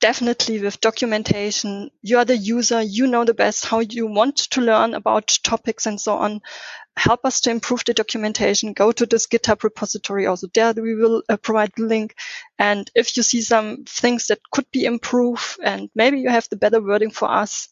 [0.00, 4.60] definitely with documentation, you are the user, you know the best how you want to
[4.60, 6.40] learn about topics and so on.
[6.96, 8.72] Help us to improve the documentation.
[8.72, 10.26] Go to this GitHub repository.
[10.26, 12.14] Also there we will uh, provide the link.
[12.58, 16.56] And if you see some things that could be improved and maybe you have the
[16.56, 17.68] better wording for us,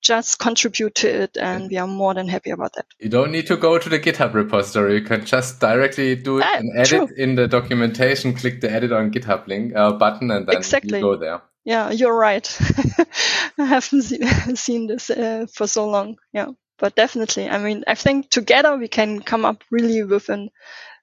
[0.00, 2.86] just contribute to it and we are more than happy about that.
[2.98, 4.94] You don't need to go to the GitHub repository.
[4.94, 7.08] You can just directly do ah, an edit true.
[7.16, 10.98] in the documentation, click the edit on GitHub link uh, button and then exactly.
[10.98, 11.42] you go there.
[11.64, 12.46] Yeah, you're right.
[13.58, 16.16] I haven't seen, seen this uh, for so long.
[16.32, 17.48] Yeah, but definitely.
[17.48, 20.50] I mean, I think together we can come up really with an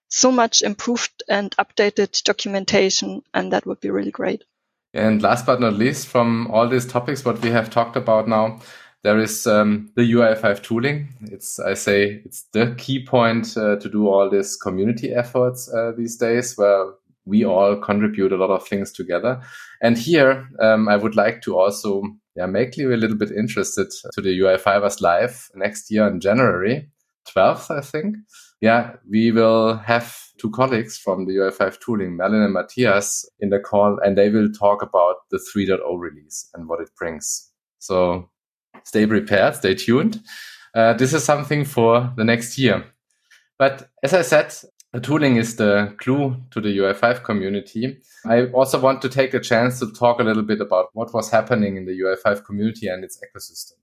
[0.07, 4.43] so much improved and updated documentation and that would be really great.
[4.93, 8.61] And last but not least, from all these topics, what we have talked about now,
[9.05, 11.09] there is um, the UI5 tooling.
[11.31, 15.91] It's, I say, it's the key point uh, to do all these community efforts uh,
[15.95, 16.87] these days where
[17.23, 19.39] we all contribute a lot of things together.
[19.79, 22.01] And here, um, I would like to also
[22.35, 26.89] yeah, make you a little bit interested to the UI5ers live next year in January
[27.29, 28.15] 12th, I think.
[28.59, 33.59] Yeah, we will have two colleagues from the UI5 tooling, Merlin and Matthias, in the
[33.59, 37.51] call, and they will talk about the 3.0 release and what it brings.
[37.77, 38.31] So
[38.85, 40.21] stay prepared, stay tuned.
[40.73, 42.85] Uh, this is something for the next year.
[43.57, 44.53] But as I said,
[44.93, 47.97] the tooling is the clue to the UI5 community.
[48.25, 51.29] I also want to take a chance to talk a little bit about what was
[51.29, 53.73] happening in the UI5 community and its ecosystem.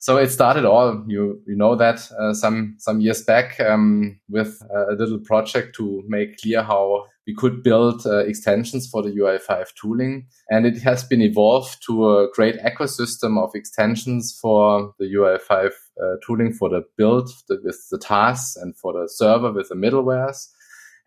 [0.00, 4.62] So it started all you you know that uh, some some years back um, with
[4.72, 9.66] a little project to make clear how we could build uh, extensions for the UI5
[9.74, 15.66] tooling, and it has been evolved to a great ecosystem of extensions for the UI5
[15.66, 19.74] uh, tooling for the build the, with the tasks and for the server with the
[19.74, 20.46] middlewares,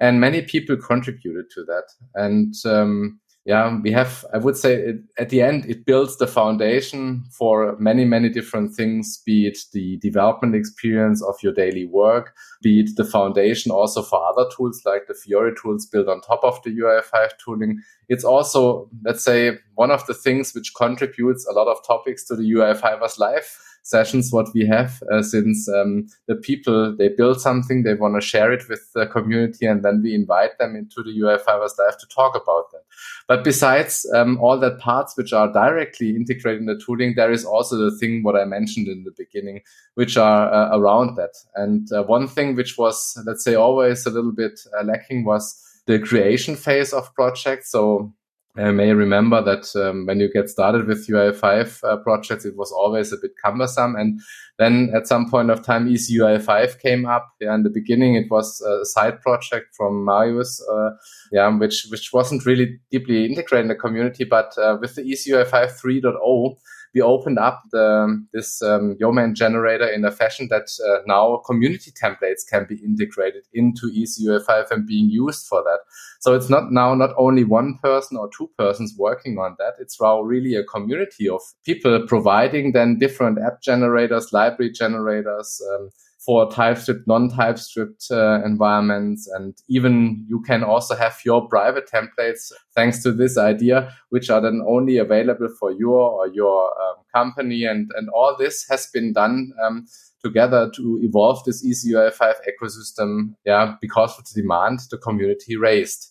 [0.02, 4.98] and many people contributed to that, and um, yeah, we have, I would say it,
[5.18, 9.98] at the end, it builds the foundation for many, many different things, be it the
[9.98, 15.08] development experience of your daily work, be it the foundation also for other tools like
[15.08, 17.82] the Fiori tools built on top of the UI5 tooling.
[18.10, 22.36] It's also, let's say, one of the things which contributes a lot of topics to
[22.36, 27.84] the UI5ers live sessions what we have uh, since um, the people they build something
[27.84, 31.12] they want to share it with the community and then we invite them into the
[31.20, 32.84] UI5ers live to talk about that.
[33.28, 37.46] But besides um, all that parts which are directly integrated in the tooling there is
[37.46, 39.62] also the thing what i mentioned in the beginning
[39.96, 41.36] which are uh, around that.
[41.56, 45.62] And uh, one thing which was let's say always a little bit uh, lacking was
[45.88, 47.72] the creation phase of projects.
[47.72, 48.14] So
[48.58, 52.72] I may remember that um, when you get started with UI5 uh, projects, it was
[52.72, 53.96] always a bit cumbersome.
[53.96, 54.20] And
[54.60, 57.30] then at some point of time, Easy UI5 came up.
[57.40, 60.90] Yeah, in the beginning, it was a side project from Marius, uh,
[61.32, 64.26] yeah, which which wasn't really deeply integrated in the community.
[64.26, 66.56] But uh, with the Easy UI5 3.0,
[66.94, 71.92] we opened up the, this um, Yeoman generator in a fashion that uh, now community
[71.92, 75.80] templates can be integrated into EasyUI5 and being used for that.
[76.20, 79.74] So it's not now not only one person or two persons working on that.
[79.80, 85.90] It's now really a community of people providing then different app generators, library generators, um,
[86.26, 89.28] for TypeScript, non-TypeScript uh, environments.
[89.28, 94.40] And even you can also have your private templates thanks to this idea, which are
[94.40, 97.66] then only available for your or your um, company.
[97.66, 99.88] And, and all this has been done um,
[100.24, 103.34] together to evolve this EasyUI5 ecosystem.
[103.46, 106.11] Yeah, because of the demand the community raised.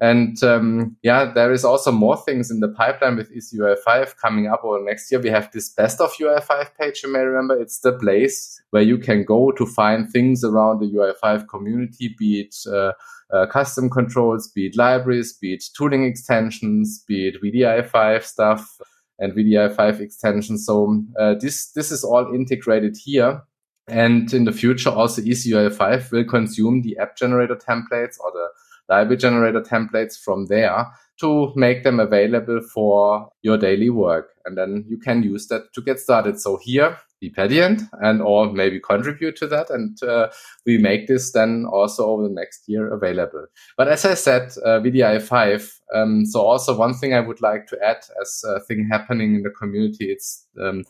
[0.00, 4.64] And um, yeah, there is also more things in the pipeline with EasyUI5 coming up
[4.64, 5.20] or next year.
[5.20, 7.60] We have this best of UI5 page, you may remember.
[7.60, 12.40] It's the place where you can go to find things around the UI5 community, be
[12.40, 12.92] it uh,
[13.30, 18.80] uh, custom controls, be it libraries, be it tooling extensions, be it WDI5 stuff
[19.18, 20.64] and WDI5 extensions.
[20.64, 23.42] So uh, this this is all integrated here.
[23.86, 28.48] And in the future, also EasyUI5 will consume the app generator templates or the
[28.90, 30.86] library generator templates from there
[31.20, 34.30] to make them available for your daily work.
[34.44, 36.40] And then you can use that to get started.
[36.40, 39.70] So here, be pedient and or maybe contribute to that.
[39.70, 40.28] And uh,
[40.64, 43.46] we make this then also over the next year available.
[43.76, 45.80] But as I said, uh, WDI 5.
[45.94, 49.42] Um, so also one thing I would like to add as a thing happening in
[49.42, 50.84] the community, it's um,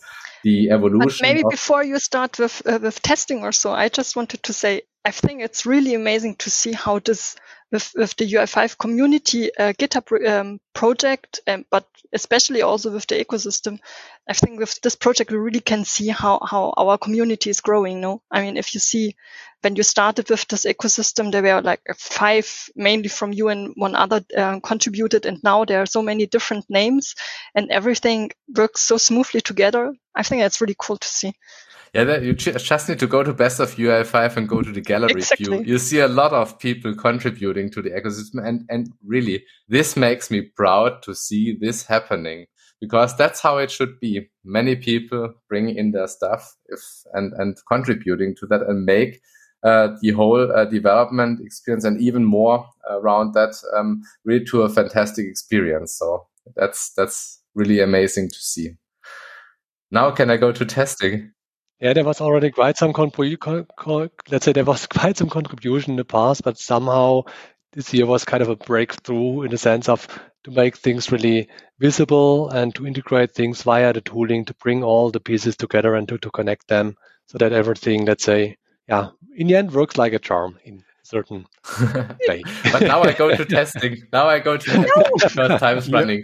[0.44, 1.08] the evolution.
[1.08, 4.52] But maybe before you start with, uh, with testing or so, I just wanted to
[4.52, 7.34] say, I think it's really amazing to see how this
[7.72, 13.24] with, with the UI5 community uh, GitHub um, project, um, but especially also with the
[13.24, 13.78] ecosystem,
[14.28, 18.00] I think with this project we really can see how how our community is growing.
[18.00, 19.14] No, I mean if you see
[19.62, 23.94] when you started with this ecosystem, there were like five, mainly from you and one
[23.94, 27.14] other uh, contributed, and now there are so many different names,
[27.54, 29.92] and everything works so smoothly together.
[30.14, 31.34] I think that's really cool to see.
[31.92, 34.80] Yeah, that, you just need to go to Best of UI5 and go to the
[34.80, 35.58] gallery exactly.
[35.58, 35.72] view.
[35.72, 40.30] You see a lot of people contributing to the ecosystem, and and really, this makes
[40.30, 42.46] me proud to see this happening
[42.80, 44.28] because that's how it should be.
[44.44, 46.80] Many people bring in their stuff if
[47.12, 49.20] and and contributing to that and make
[49.64, 54.68] uh, the whole uh, development experience and even more around that um, really to a
[54.68, 55.92] fantastic experience.
[55.94, 58.70] So that's that's really amazing to see.
[59.90, 61.32] Now can I go to testing?
[61.80, 62.92] Yeah, there was already quite some.
[62.92, 67.22] Let's say there was quite some contribution in the past, but somehow
[67.72, 70.06] this year was kind of a breakthrough in the sense of
[70.44, 75.10] to make things really visible and to integrate things via the tooling to bring all
[75.10, 78.56] the pieces together and to, to connect them so that everything, let's say,
[78.88, 81.44] yeah, in the end works like a charm in certain
[82.28, 82.42] way.
[82.72, 84.02] but now I go to testing.
[84.12, 86.22] Now I go to testing because time's running.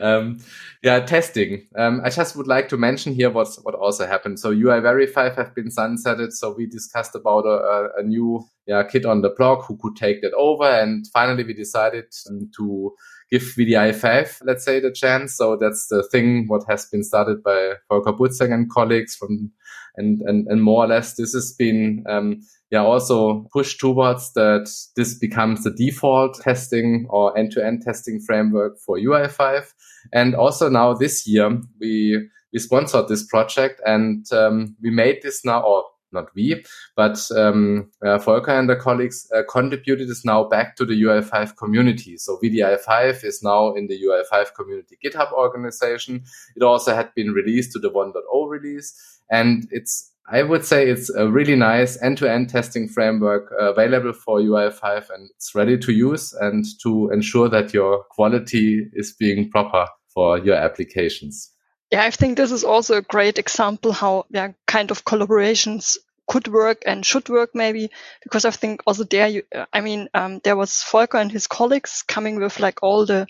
[0.00, 0.38] Um,
[0.82, 1.66] yeah, testing.
[1.76, 4.40] Um, I just would like to mention here what's what also happened.
[4.40, 6.32] So UIVeri5 have been sunsetted.
[6.32, 10.22] So we discussed about a, a new yeah, kid on the block who could take
[10.22, 10.64] that over.
[10.64, 12.94] And finally we decided um, to
[13.30, 15.36] give WDI 5, let's say, the chance.
[15.36, 19.50] So that's the thing what has been started by Volker Buzek and colleagues from
[19.96, 22.40] and, and, and more or less this has been um,
[22.72, 28.96] yeah, also pushed towards that this becomes the default testing or end-to-end testing framework for
[28.96, 29.70] UI5.
[30.14, 35.44] And also now this year, we, we sponsored this project and um, we made this
[35.44, 36.64] now, or not we,
[36.96, 41.56] but um, uh, Volker and the colleagues uh, contributed this now back to the UI5
[41.58, 42.16] community.
[42.16, 46.24] So WDI5 is now in the UI5 community GitHub organization.
[46.56, 51.10] It also had been released to the 1.0 release and it's I would say it's
[51.10, 56.32] a really nice end-to-end testing framework uh, available for UI5 and it's ready to use
[56.32, 61.50] and to ensure that your quality is being proper for your applications.
[61.90, 66.46] Yeah, I think this is also a great example how yeah, kind of collaborations could
[66.48, 67.90] work and should work maybe
[68.22, 69.42] because I think also there you,
[69.72, 73.26] I mean, um, there was Volker and his colleagues coming with like all the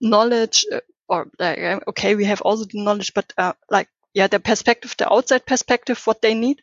[0.00, 4.40] knowledge uh, or like, okay, we have also the knowledge, but uh, like yeah, the
[4.40, 6.62] perspective, the outside perspective, what they need.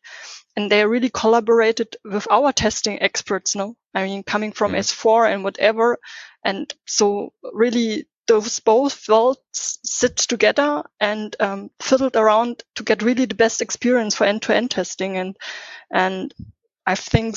[0.56, 3.76] And they really collaborated with our testing experts, no?
[3.94, 4.80] I mean, coming from mm.
[4.80, 6.00] S4 and whatever.
[6.44, 13.26] And so really those both worlds sit together and um, fiddled around to get really
[13.26, 15.18] the best experience for end-to-end testing.
[15.18, 15.38] And,
[15.92, 16.34] and
[16.88, 17.36] I think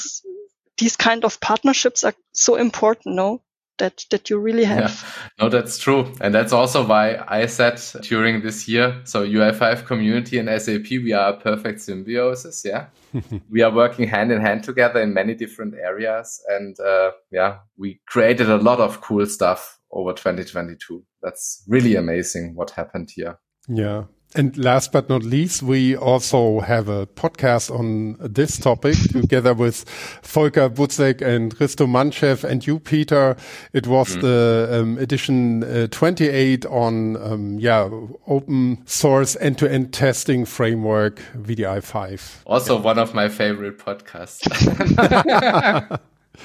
[0.79, 3.43] these kind of partnerships are so important, no?
[3.79, 4.91] That that you really have.
[5.39, 5.45] Yeah.
[5.45, 9.01] No, that's true, and that's also why I said during this year.
[9.05, 12.63] So UI5 community and SAP, we are a perfect symbiosis.
[12.65, 12.87] Yeah,
[13.51, 18.01] we are working hand in hand together in many different areas, and uh, yeah, we
[18.07, 21.05] created a lot of cool stuff over 2022.
[21.23, 23.39] That's really amazing what happened here.
[23.69, 24.05] Yeah,
[24.37, 29.85] and last but not least, we also have a podcast on this topic together with
[30.23, 33.37] Volker Buzek and Risto Manchev and you, Peter.
[33.73, 34.21] It was mm.
[34.21, 37.89] the um, edition uh, 28 on, um, yeah,
[38.27, 42.43] open source end-to-end testing framework WDI 5.
[42.47, 42.83] Also yeah.
[42.83, 44.47] one of my favorite podcasts.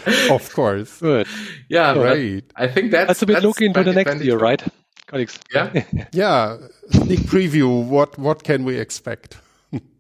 [0.31, 0.99] of course.
[0.99, 1.27] Good.
[1.67, 2.43] Yeah, right.
[2.55, 4.63] I think that's, that's a bit that's looking into the next year, right?
[5.11, 5.39] Colleagues.
[5.53, 6.57] Yeah, yeah.
[6.89, 7.85] Sneak preview.
[7.85, 9.37] What what can we expect?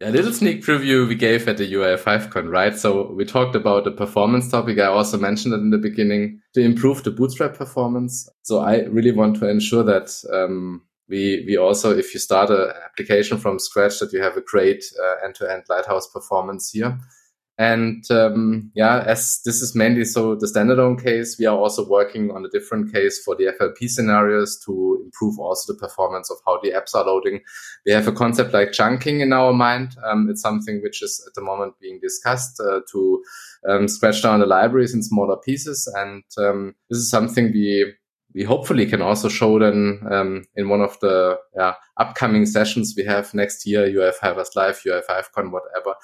[0.01, 2.77] a little sneak preview we gave at the UI5Con, right?
[2.77, 4.79] So we talked about the performance topic.
[4.79, 8.27] I also mentioned it in the beginning to improve the bootstrap performance.
[8.43, 12.71] So I really want to ensure that um, we we also, if you start an
[12.85, 16.97] application from scratch, that you have a great uh, end-to-end Lighthouse performance here.
[17.57, 22.31] And um, yeah, as this is mainly so the standalone case, we are also working
[22.31, 26.59] on a different case for the FLP scenarios to improve also the performance of how
[26.61, 27.41] the apps are loading.
[27.85, 29.95] We have a concept like chunking in our mind.
[30.03, 33.23] Um, it's something which is at the moment being discussed uh, to
[33.69, 35.91] um, scratch down the libraries in smaller pieces.
[35.95, 37.93] And um, this is something we
[38.33, 41.37] we hopefully can also show then um, in one of the
[41.97, 45.95] upcoming sessions we have next year, UI5 Live, UI5Con, whatever,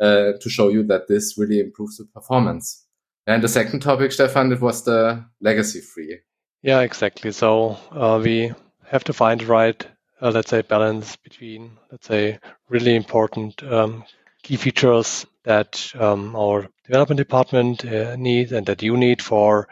[0.00, 2.86] uh, to show you that this really improves the performance.
[3.26, 6.18] And the second topic, Stefan, it was the legacy free.
[6.62, 7.32] Yeah, exactly.
[7.32, 8.52] So uh, we
[8.84, 9.86] have to find the right,
[10.22, 12.38] uh, let's say, balance between, let's say,
[12.68, 14.04] really important um,
[14.42, 19.68] key features that um, our development department uh, needs and that you need for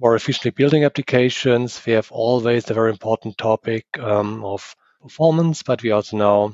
[0.00, 1.80] more efficiently building applications.
[1.86, 6.52] We have always the very important topic um, of performance, but we also now uh,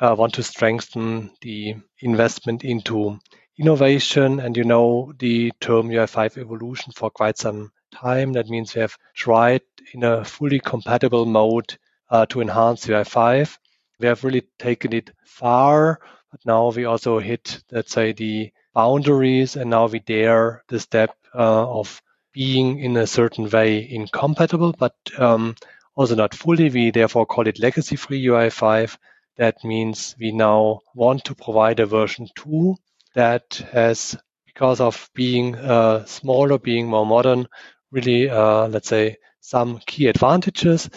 [0.00, 3.18] want to strengthen the investment into
[3.58, 4.40] innovation.
[4.40, 8.32] And you know the term UI5 evolution for quite some time.
[8.32, 9.62] That means we have tried
[9.92, 11.76] in a fully compatible mode
[12.10, 13.56] uh, to enhance UI5.
[14.00, 19.56] We have really taken it far, but now we also hit, let's say, the boundaries,
[19.56, 24.94] and now we dare the step uh, of being in a certain way incompatible, but
[25.18, 25.54] um,
[25.94, 26.70] also not fully.
[26.70, 28.96] We therefore call it legacy free UI5.
[29.42, 32.76] That means we now want to provide a version 2
[33.16, 34.16] that has,
[34.46, 37.48] because of being uh, smaller, being more modern,
[37.90, 40.88] really, uh, let's say, some key advantages.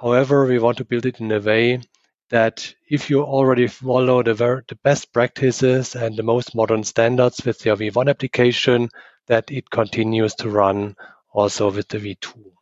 [0.00, 1.80] However, we want to build it in a way
[2.30, 7.44] that if you already follow the, ver- the best practices and the most modern standards
[7.44, 8.88] with your V1 application,
[9.28, 10.96] that it continues to run
[11.32, 12.52] also with the V2.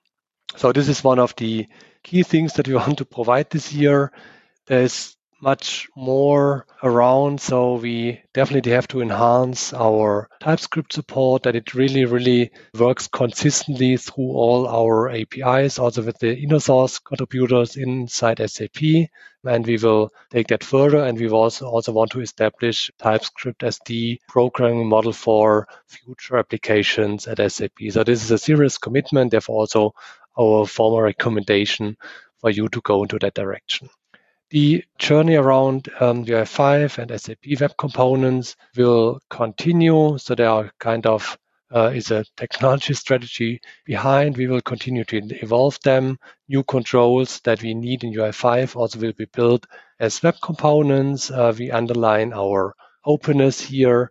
[0.56, 1.66] So this is one of the
[2.02, 4.12] key things that we want to provide this year.
[4.66, 7.40] There's much more around.
[7.40, 13.96] So we definitely have to enhance our TypeScript support that it really, really works consistently
[13.96, 19.08] through all our APIs, also with the inner source contributors inside SAP.
[19.44, 21.04] And we will take that further.
[21.04, 27.26] And we also, also want to establish TypeScript as the programming model for future applications
[27.26, 27.78] at SAP.
[27.90, 29.30] So this is a serious commitment.
[29.30, 29.94] Therefore, also
[30.38, 31.96] our formal recommendation
[32.40, 33.88] for you to go into that direction.
[34.50, 40.18] The journey around um, UI5 and SAP Web Components will continue.
[40.18, 41.38] So there are kind of
[41.72, 44.36] uh, is a technology strategy behind.
[44.36, 46.18] We will continue to evolve them.
[46.48, 49.66] New controls that we need in UI5 also will be built
[50.00, 51.30] as web components.
[51.30, 52.74] Uh, we underline our
[53.04, 54.10] openness here.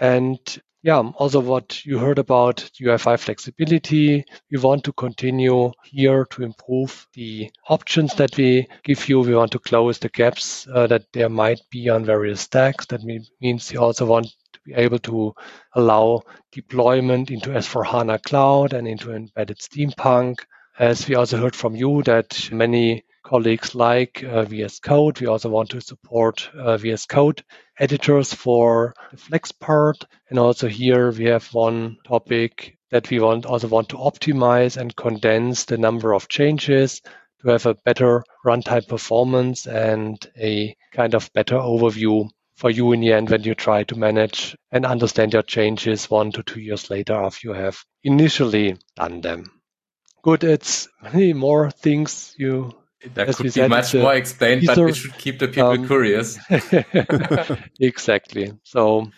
[0.00, 0.38] And
[0.84, 4.22] yeah, also what you heard about UI5 flexibility.
[4.50, 9.20] We want to continue here to improve the options that we give you.
[9.20, 12.84] We want to close the gaps uh, that there might be on various stacks.
[12.86, 15.34] That means we also want to be able to
[15.72, 16.20] allow
[16.52, 20.40] deployment into S4HANA Cloud and into embedded Steampunk.
[20.78, 25.20] As we also heard from you that many colleagues like uh, VS Code.
[25.20, 27.42] We also want to support uh, VS Code
[27.78, 30.04] editors for the Flex part.
[30.30, 34.94] And also here we have one topic that we want also want to optimize and
[34.94, 37.00] condense the number of changes
[37.42, 43.00] to have a better runtime performance and a kind of better overview for you in
[43.00, 46.88] the end when you try to manage and understand your changes one to two years
[46.88, 49.44] later after you have initially done them.
[50.22, 52.72] Good, it's many more things you
[53.14, 55.86] that As could be said, much more explained, but we should keep the people um,
[55.86, 56.38] curious.
[57.80, 58.52] exactly.
[58.62, 59.10] So,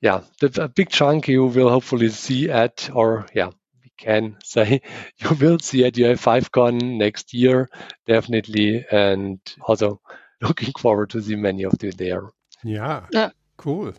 [0.00, 3.50] yeah, the big chunk you will hopefully see at, or yeah,
[3.82, 4.80] we can say
[5.18, 7.68] you will see at UI5Con next year,
[8.06, 10.00] definitely, and also
[10.40, 12.30] looking forward to see many of you there.
[12.62, 13.06] Yeah.
[13.12, 13.30] Yeah.
[13.56, 13.94] Cool.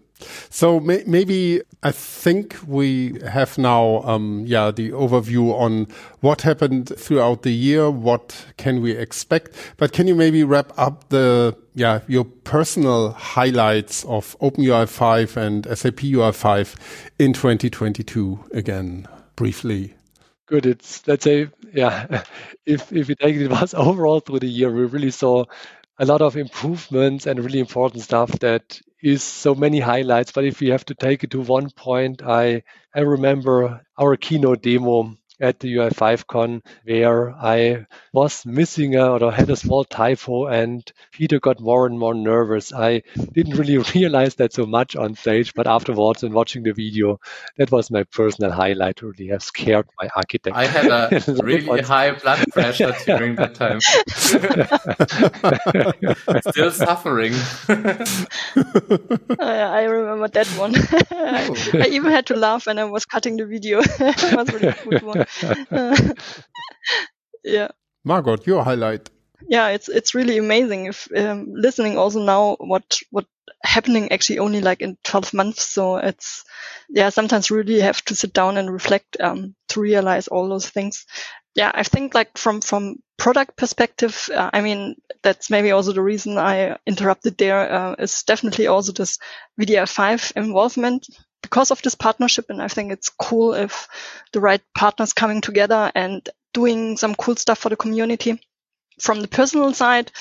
[0.49, 5.87] So may maybe I think we have now, um, yeah, the overview on
[6.21, 7.89] what happened throughout the year.
[7.89, 9.55] What can we expect?
[9.77, 15.77] But can you maybe wrap up the, yeah, your personal highlights of OpenUI 5 and
[15.77, 19.93] SAP UI 5 in 2022 again, briefly?
[20.47, 20.65] Good.
[20.65, 22.23] It's let's say, yeah,
[22.65, 25.45] if if you take it was overall through the year, we really saw
[25.99, 30.31] a lot of improvements and really important stuff that is so many highlights.
[30.31, 32.63] But if we have to take it to one point, I
[32.95, 39.49] I remember our keynote demo at the UI5Con where I was missing a, or had
[39.49, 42.73] a small typo and Peter got more and more nervous.
[42.73, 47.19] I didn't really realize that so much on stage, but afterwards and watching the video,
[47.57, 49.01] that was my personal highlight.
[49.01, 50.55] Really have scared my architect.
[50.55, 53.79] I had a really high blood pressure during that time.
[56.51, 57.33] Still suffering.
[59.39, 60.73] Oh, I remember that one.
[61.81, 63.81] I even had to laugh when I was cutting the video.
[63.81, 65.26] it was really good one.
[67.43, 67.69] yeah.
[68.03, 69.09] Margot, your highlight.
[69.47, 73.25] Yeah, it's it's really amazing if um, listening also now what what
[73.63, 75.65] happening actually only like in 12 months.
[75.65, 76.43] So it's
[76.89, 81.05] yeah, sometimes really have to sit down and reflect um, to realize all those things.
[81.55, 86.01] Yeah, I think like from from product perspective, uh, I mean that's maybe also the
[86.01, 87.71] reason I interrupted there.
[87.71, 89.17] Uh, is definitely also this
[89.59, 91.07] WDI5 involvement
[91.41, 92.45] because of this partnership.
[92.49, 93.87] And I think it's cool if
[94.33, 98.41] the right partners coming together and doing some cool stuff for the community.
[98.99, 100.11] From the personal side,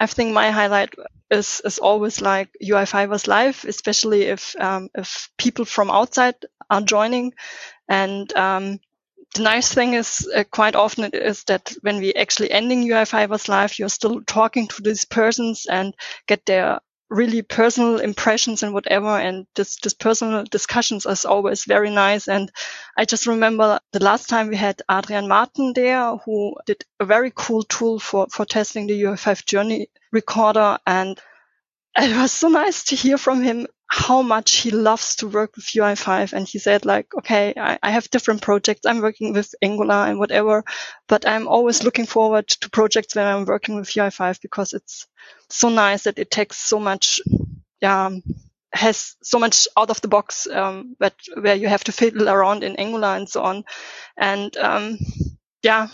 [0.00, 0.94] I think my highlight
[1.30, 6.36] is, is always like UI5ers live, especially if, um, if people from outside
[6.70, 7.34] are joining
[7.88, 8.80] and, um,
[9.34, 13.48] the nice thing is uh, quite often it is that when we actually ending UI5ers
[13.48, 15.94] live, you're still talking to these persons and
[16.26, 19.08] get their really personal impressions and whatever.
[19.08, 22.28] And this, this personal discussions is always very nice.
[22.28, 22.50] And
[22.96, 27.32] I just remember the last time we had Adrian Martin there, who did a very
[27.34, 30.78] cool tool for, for testing the UI5 journey recorder.
[30.86, 31.20] And
[31.96, 35.66] it was so nice to hear from him how much he loves to work with
[35.66, 36.32] UI5.
[36.32, 38.84] And he said like, okay, I, I, have different projects.
[38.84, 40.64] I'm working with Angular and whatever,
[41.06, 45.06] but I'm always looking forward to projects when I'm working with UI5 because it's
[45.48, 47.20] so nice that it takes so much,
[47.80, 48.10] yeah,
[48.72, 52.64] has so much out of the box, um, that where you have to fiddle around
[52.64, 53.64] in Angular and so on.
[54.16, 54.98] And, um,
[55.62, 55.88] yeah,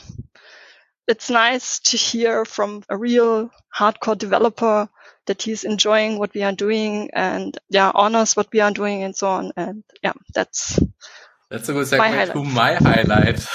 [1.07, 4.89] it's nice to hear from a real hardcore developer
[5.27, 9.17] that he's enjoying what we are doing and yeah, honors what we are doing and
[9.17, 9.53] so on.
[9.57, 10.79] And yeah, that's
[11.53, 13.47] that's a good segue to my highlight.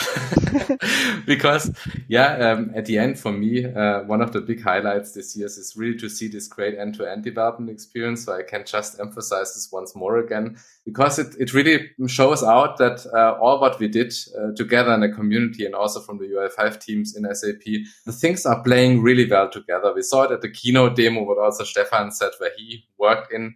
[1.26, 1.76] because,
[2.08, 5.48] yeah, um, at the end, for me, uh, one of the big highlights this year
[5.48, 8.26] is really to see this great end to end development experience.
[8.26, 12.78] So I can just emphasize this once more again, because it, it really shows out
[12.78, 16.26] that uh, all what we did uh, together in the community and also from the
[16.26, 17.64] UI5 teams in SAP,
[18.06, 19.92] the things are playing really well together.
[19.94, 23.56] We saw it at the keynote demo, what also Stefan said, where he worked in.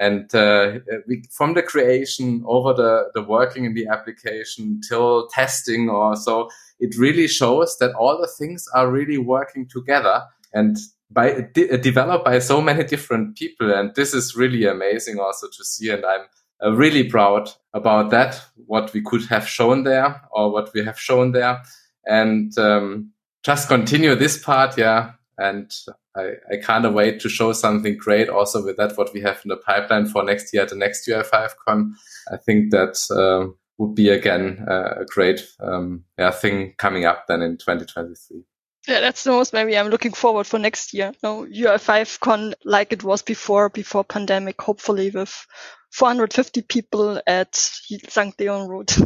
[0.00, 5.90] And uh, we, from the creation over the, the working in the application till testing
[5.90, 6.48] or so,
[6.80, 10.22] it really shows that all the things are really working together
[10.54, 10.78] and
[11.10, 13.72] by de developed by so many different people.
[13.72, 15.90] And this is really amazing also to see.
[15.90, 16.26] And I'm
[16.64, 20.98] uh, really proud about that, what we could have shown there or what we have
[20.98, 21.62] shown there.
[22.06, 23.10] And um,
[23.42, 24.78] just continue this part.
[24.78, 25.12] Yeah.
[25.40, 25.72] And
[26.14, 29.48] I, I can't wait to show something great also with that, what we have in
[29.48, 31.96] the pipeline for next year at the next UI5 Con.
[32.30, 37.24] I think that uh, would be again uh, a great um, yeah, thing coming up
[37.26, 38.42] then in 2023.
[38.86, 41.12] Yeah, that's the most maybe I'm looking forward for next year.
[41.22, 45.46] No UI5 Con like it was before, before pandemic, hopefully with
[45.92, 48.38] 450 people at St.
[48.38, 48.98] Leon-Rot.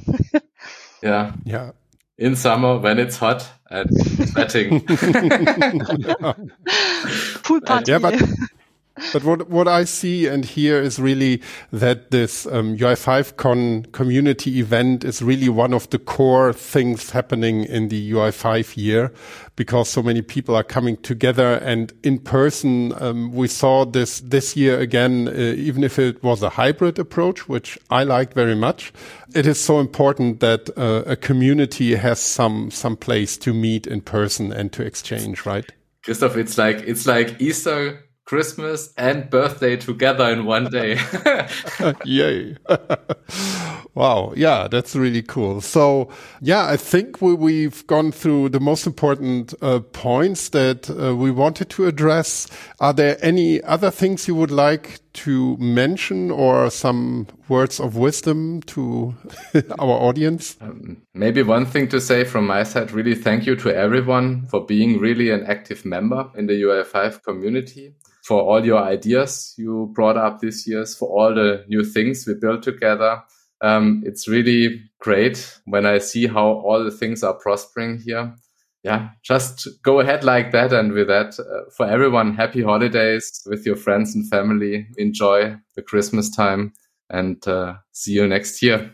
[1.02, 1.32] yeah.
[1.44, 1.70] Yeah
[2.18, 3.88] in summer when it's hot and
[4.28, 4.80] sweating.
[7.42, 7.92] Pool party.
[9.12, 11.42] But what what I see and hear is really
[11.72, 17.64] that this um, UI5 Con community event is really one of the core things happening
[17.64, 19.12] in the UI5 year,
[19.56, 22.92] because so many people are coming together and in person.
[23.02, 27.48] Um, we saw this this year again, uh, even if it was a hybrid approach,
[27.48, 28.92] which I like very much.
[29.34, 34.02] It is so important that uh, a community has some some place to meet in
[34.02, 35.68] person and to exchange, right?
[36.04, 40.98] Christoph, it's like it's like Easter Christmas and birthday together in one day.
[42.04, 42.56] Yay.
[43.94, 44.32] wow.
[44.34, 45.60] Yeah, that's really cool.
[45.60, 46.08] So,
[46.40, 51.30] yeah, I think we, have gone through the most important uh, points that uh, we
[51.30, 52.46] wanted to address.
[52.80, 58.62] Are there any other things you would like to mention or some words of wisdom
[58.62, 59.14] to
[59.78, 60.56] our audience?
[60.62, 64.64] Um, maybe one thing to say from my side, really thank you to everyone for
[64.64, 67.94] being really an active member in the UI5 community
[68.24, 72.34] for all your ideas you brought up this year, for all the new things we
[72.34, 73.22] built together.
[73.60, 78.34] Um, it's really great when I see how all the things are prospering here.
[78.82, 80.72] Yeah, just go ahead like that.
[80.72, 84.86] And with that, uh, for everyone, happy holidays with your friends and family.
[84.96, 86.72] Enjoy the Christmas time
[87.10, 88.90] and uh, see you next year.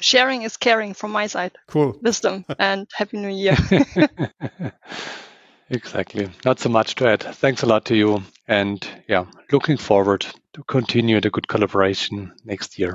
[0.00, 1.52] Sharing is caring from my side.
[1.68, 1.98] Cool.
[2.02, 3.56] Wisdom and happy new year.
[5.70, 6.28] Exactly.
[6.44, 7.22] Not so much to add.
[7.22, 8.22] Thanks a lot to you.
[8.46, 12.94] And yeah, looking forward to continue the good collaboration next year.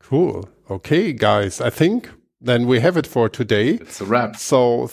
[0.00, 0.48] Cool.
[0.70, 1.60] Okay, guys.
[1.60, 2.10] I think
[2.40, 3.70] then we have it for today.
[3.74, 4.36] It's a wrap.
[4.36, 4.88] So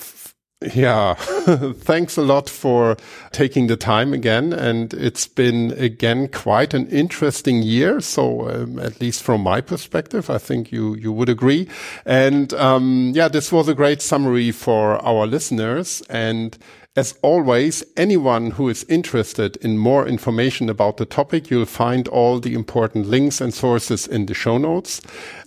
[0.62, 1.14] yeah.
[1.14, 2.98] Thanks a lot for
[3.32, 4.52] taking the time again.
[4.52, 8.02] And it's been again quite an interesting year.
[8.02, 11.70] So, um, at least from my perspective, I think you, you would agree.
[12.06, 16.04] And, um, yeah, this was a great summary for our listeners.
[16.10, 16.58] And
[17.00, 22.42] as always, anyone who is interested in more information about the topic, you'll find all
[22.42, 25.00] the important links and sources in the show notes.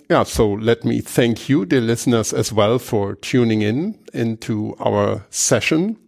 [0.08, 5.26] Yeah, so let me thank you, dear listeners, as well for tuning in into our
[5.28, 5.98] session.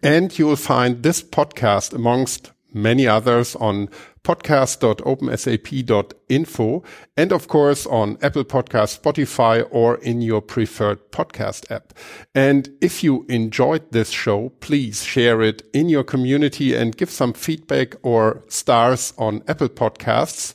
[0.00, 3.88] And you will find this podcast amongst many others on
[4.24, 6.82] podcast.opensap.info,
[7.16, 11.92] and of course on Apple Podcast, Spotify, or in your preferred podcast app.
[12.34, 17.34] And if you enjoyed this show, please share it in your community and give some
[17.34, 20.54] feedback or stars on Apple Podcasts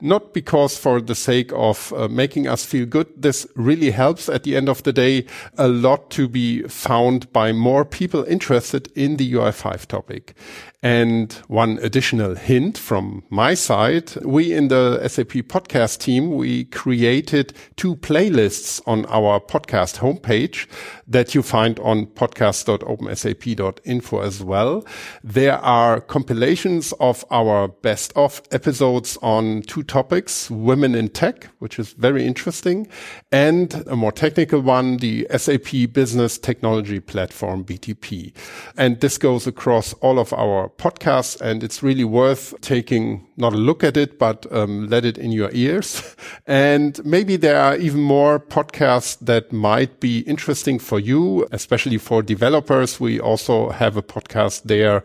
[0.00, 3.06] not because for the sake of uh, making us feel good.
[3.16, 5.26] This really helps at the end of the day
[5.58, 10.34] a lot to be found by more people interested in the UI5 topic.
[10.82, 17.52] And one additional hint from my side, we in the SAP podcast team, we created
[17.76, 20.66] two playlists on our podcast homepage
[21.06, 24.86] that you find on podcast.opensap.info as well.
[25.22, 31.78] There are compilations of our best of episodes on two topics, women in tech, which
[31.78, 32.88] is very interesting,
[33.30, 38.32] and a more technical one, the SAP business technology platform BTP.
[38.78, 43.56] And this goes across all of our podcast, and it's really worth taking not a
[43.56, 46.16] look at it, but um, let it in your ears.
[46.46, 52.22] and maybe there are even more podcasts that might be interesting for you, especially for
[52.22, 53.00] developers.
[53.00, 55.04] We also have a podcast there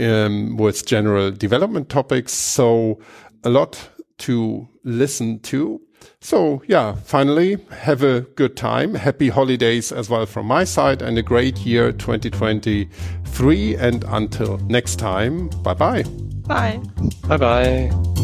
[0.00, 2.32] um, with general development topics.
[2.32, 3.00] So
[3.44, 5.80] a lot to listen to.
[6.20, 8.94] So yeah, finally, have a good time.
[8.94, 13.76] Happy holidays as well from my side and a great year 2023.
[13.76, 16.04] And until next time, bye bye.
[16.46, 16.80] Bye.
[17.28, 18.22] Bye bye.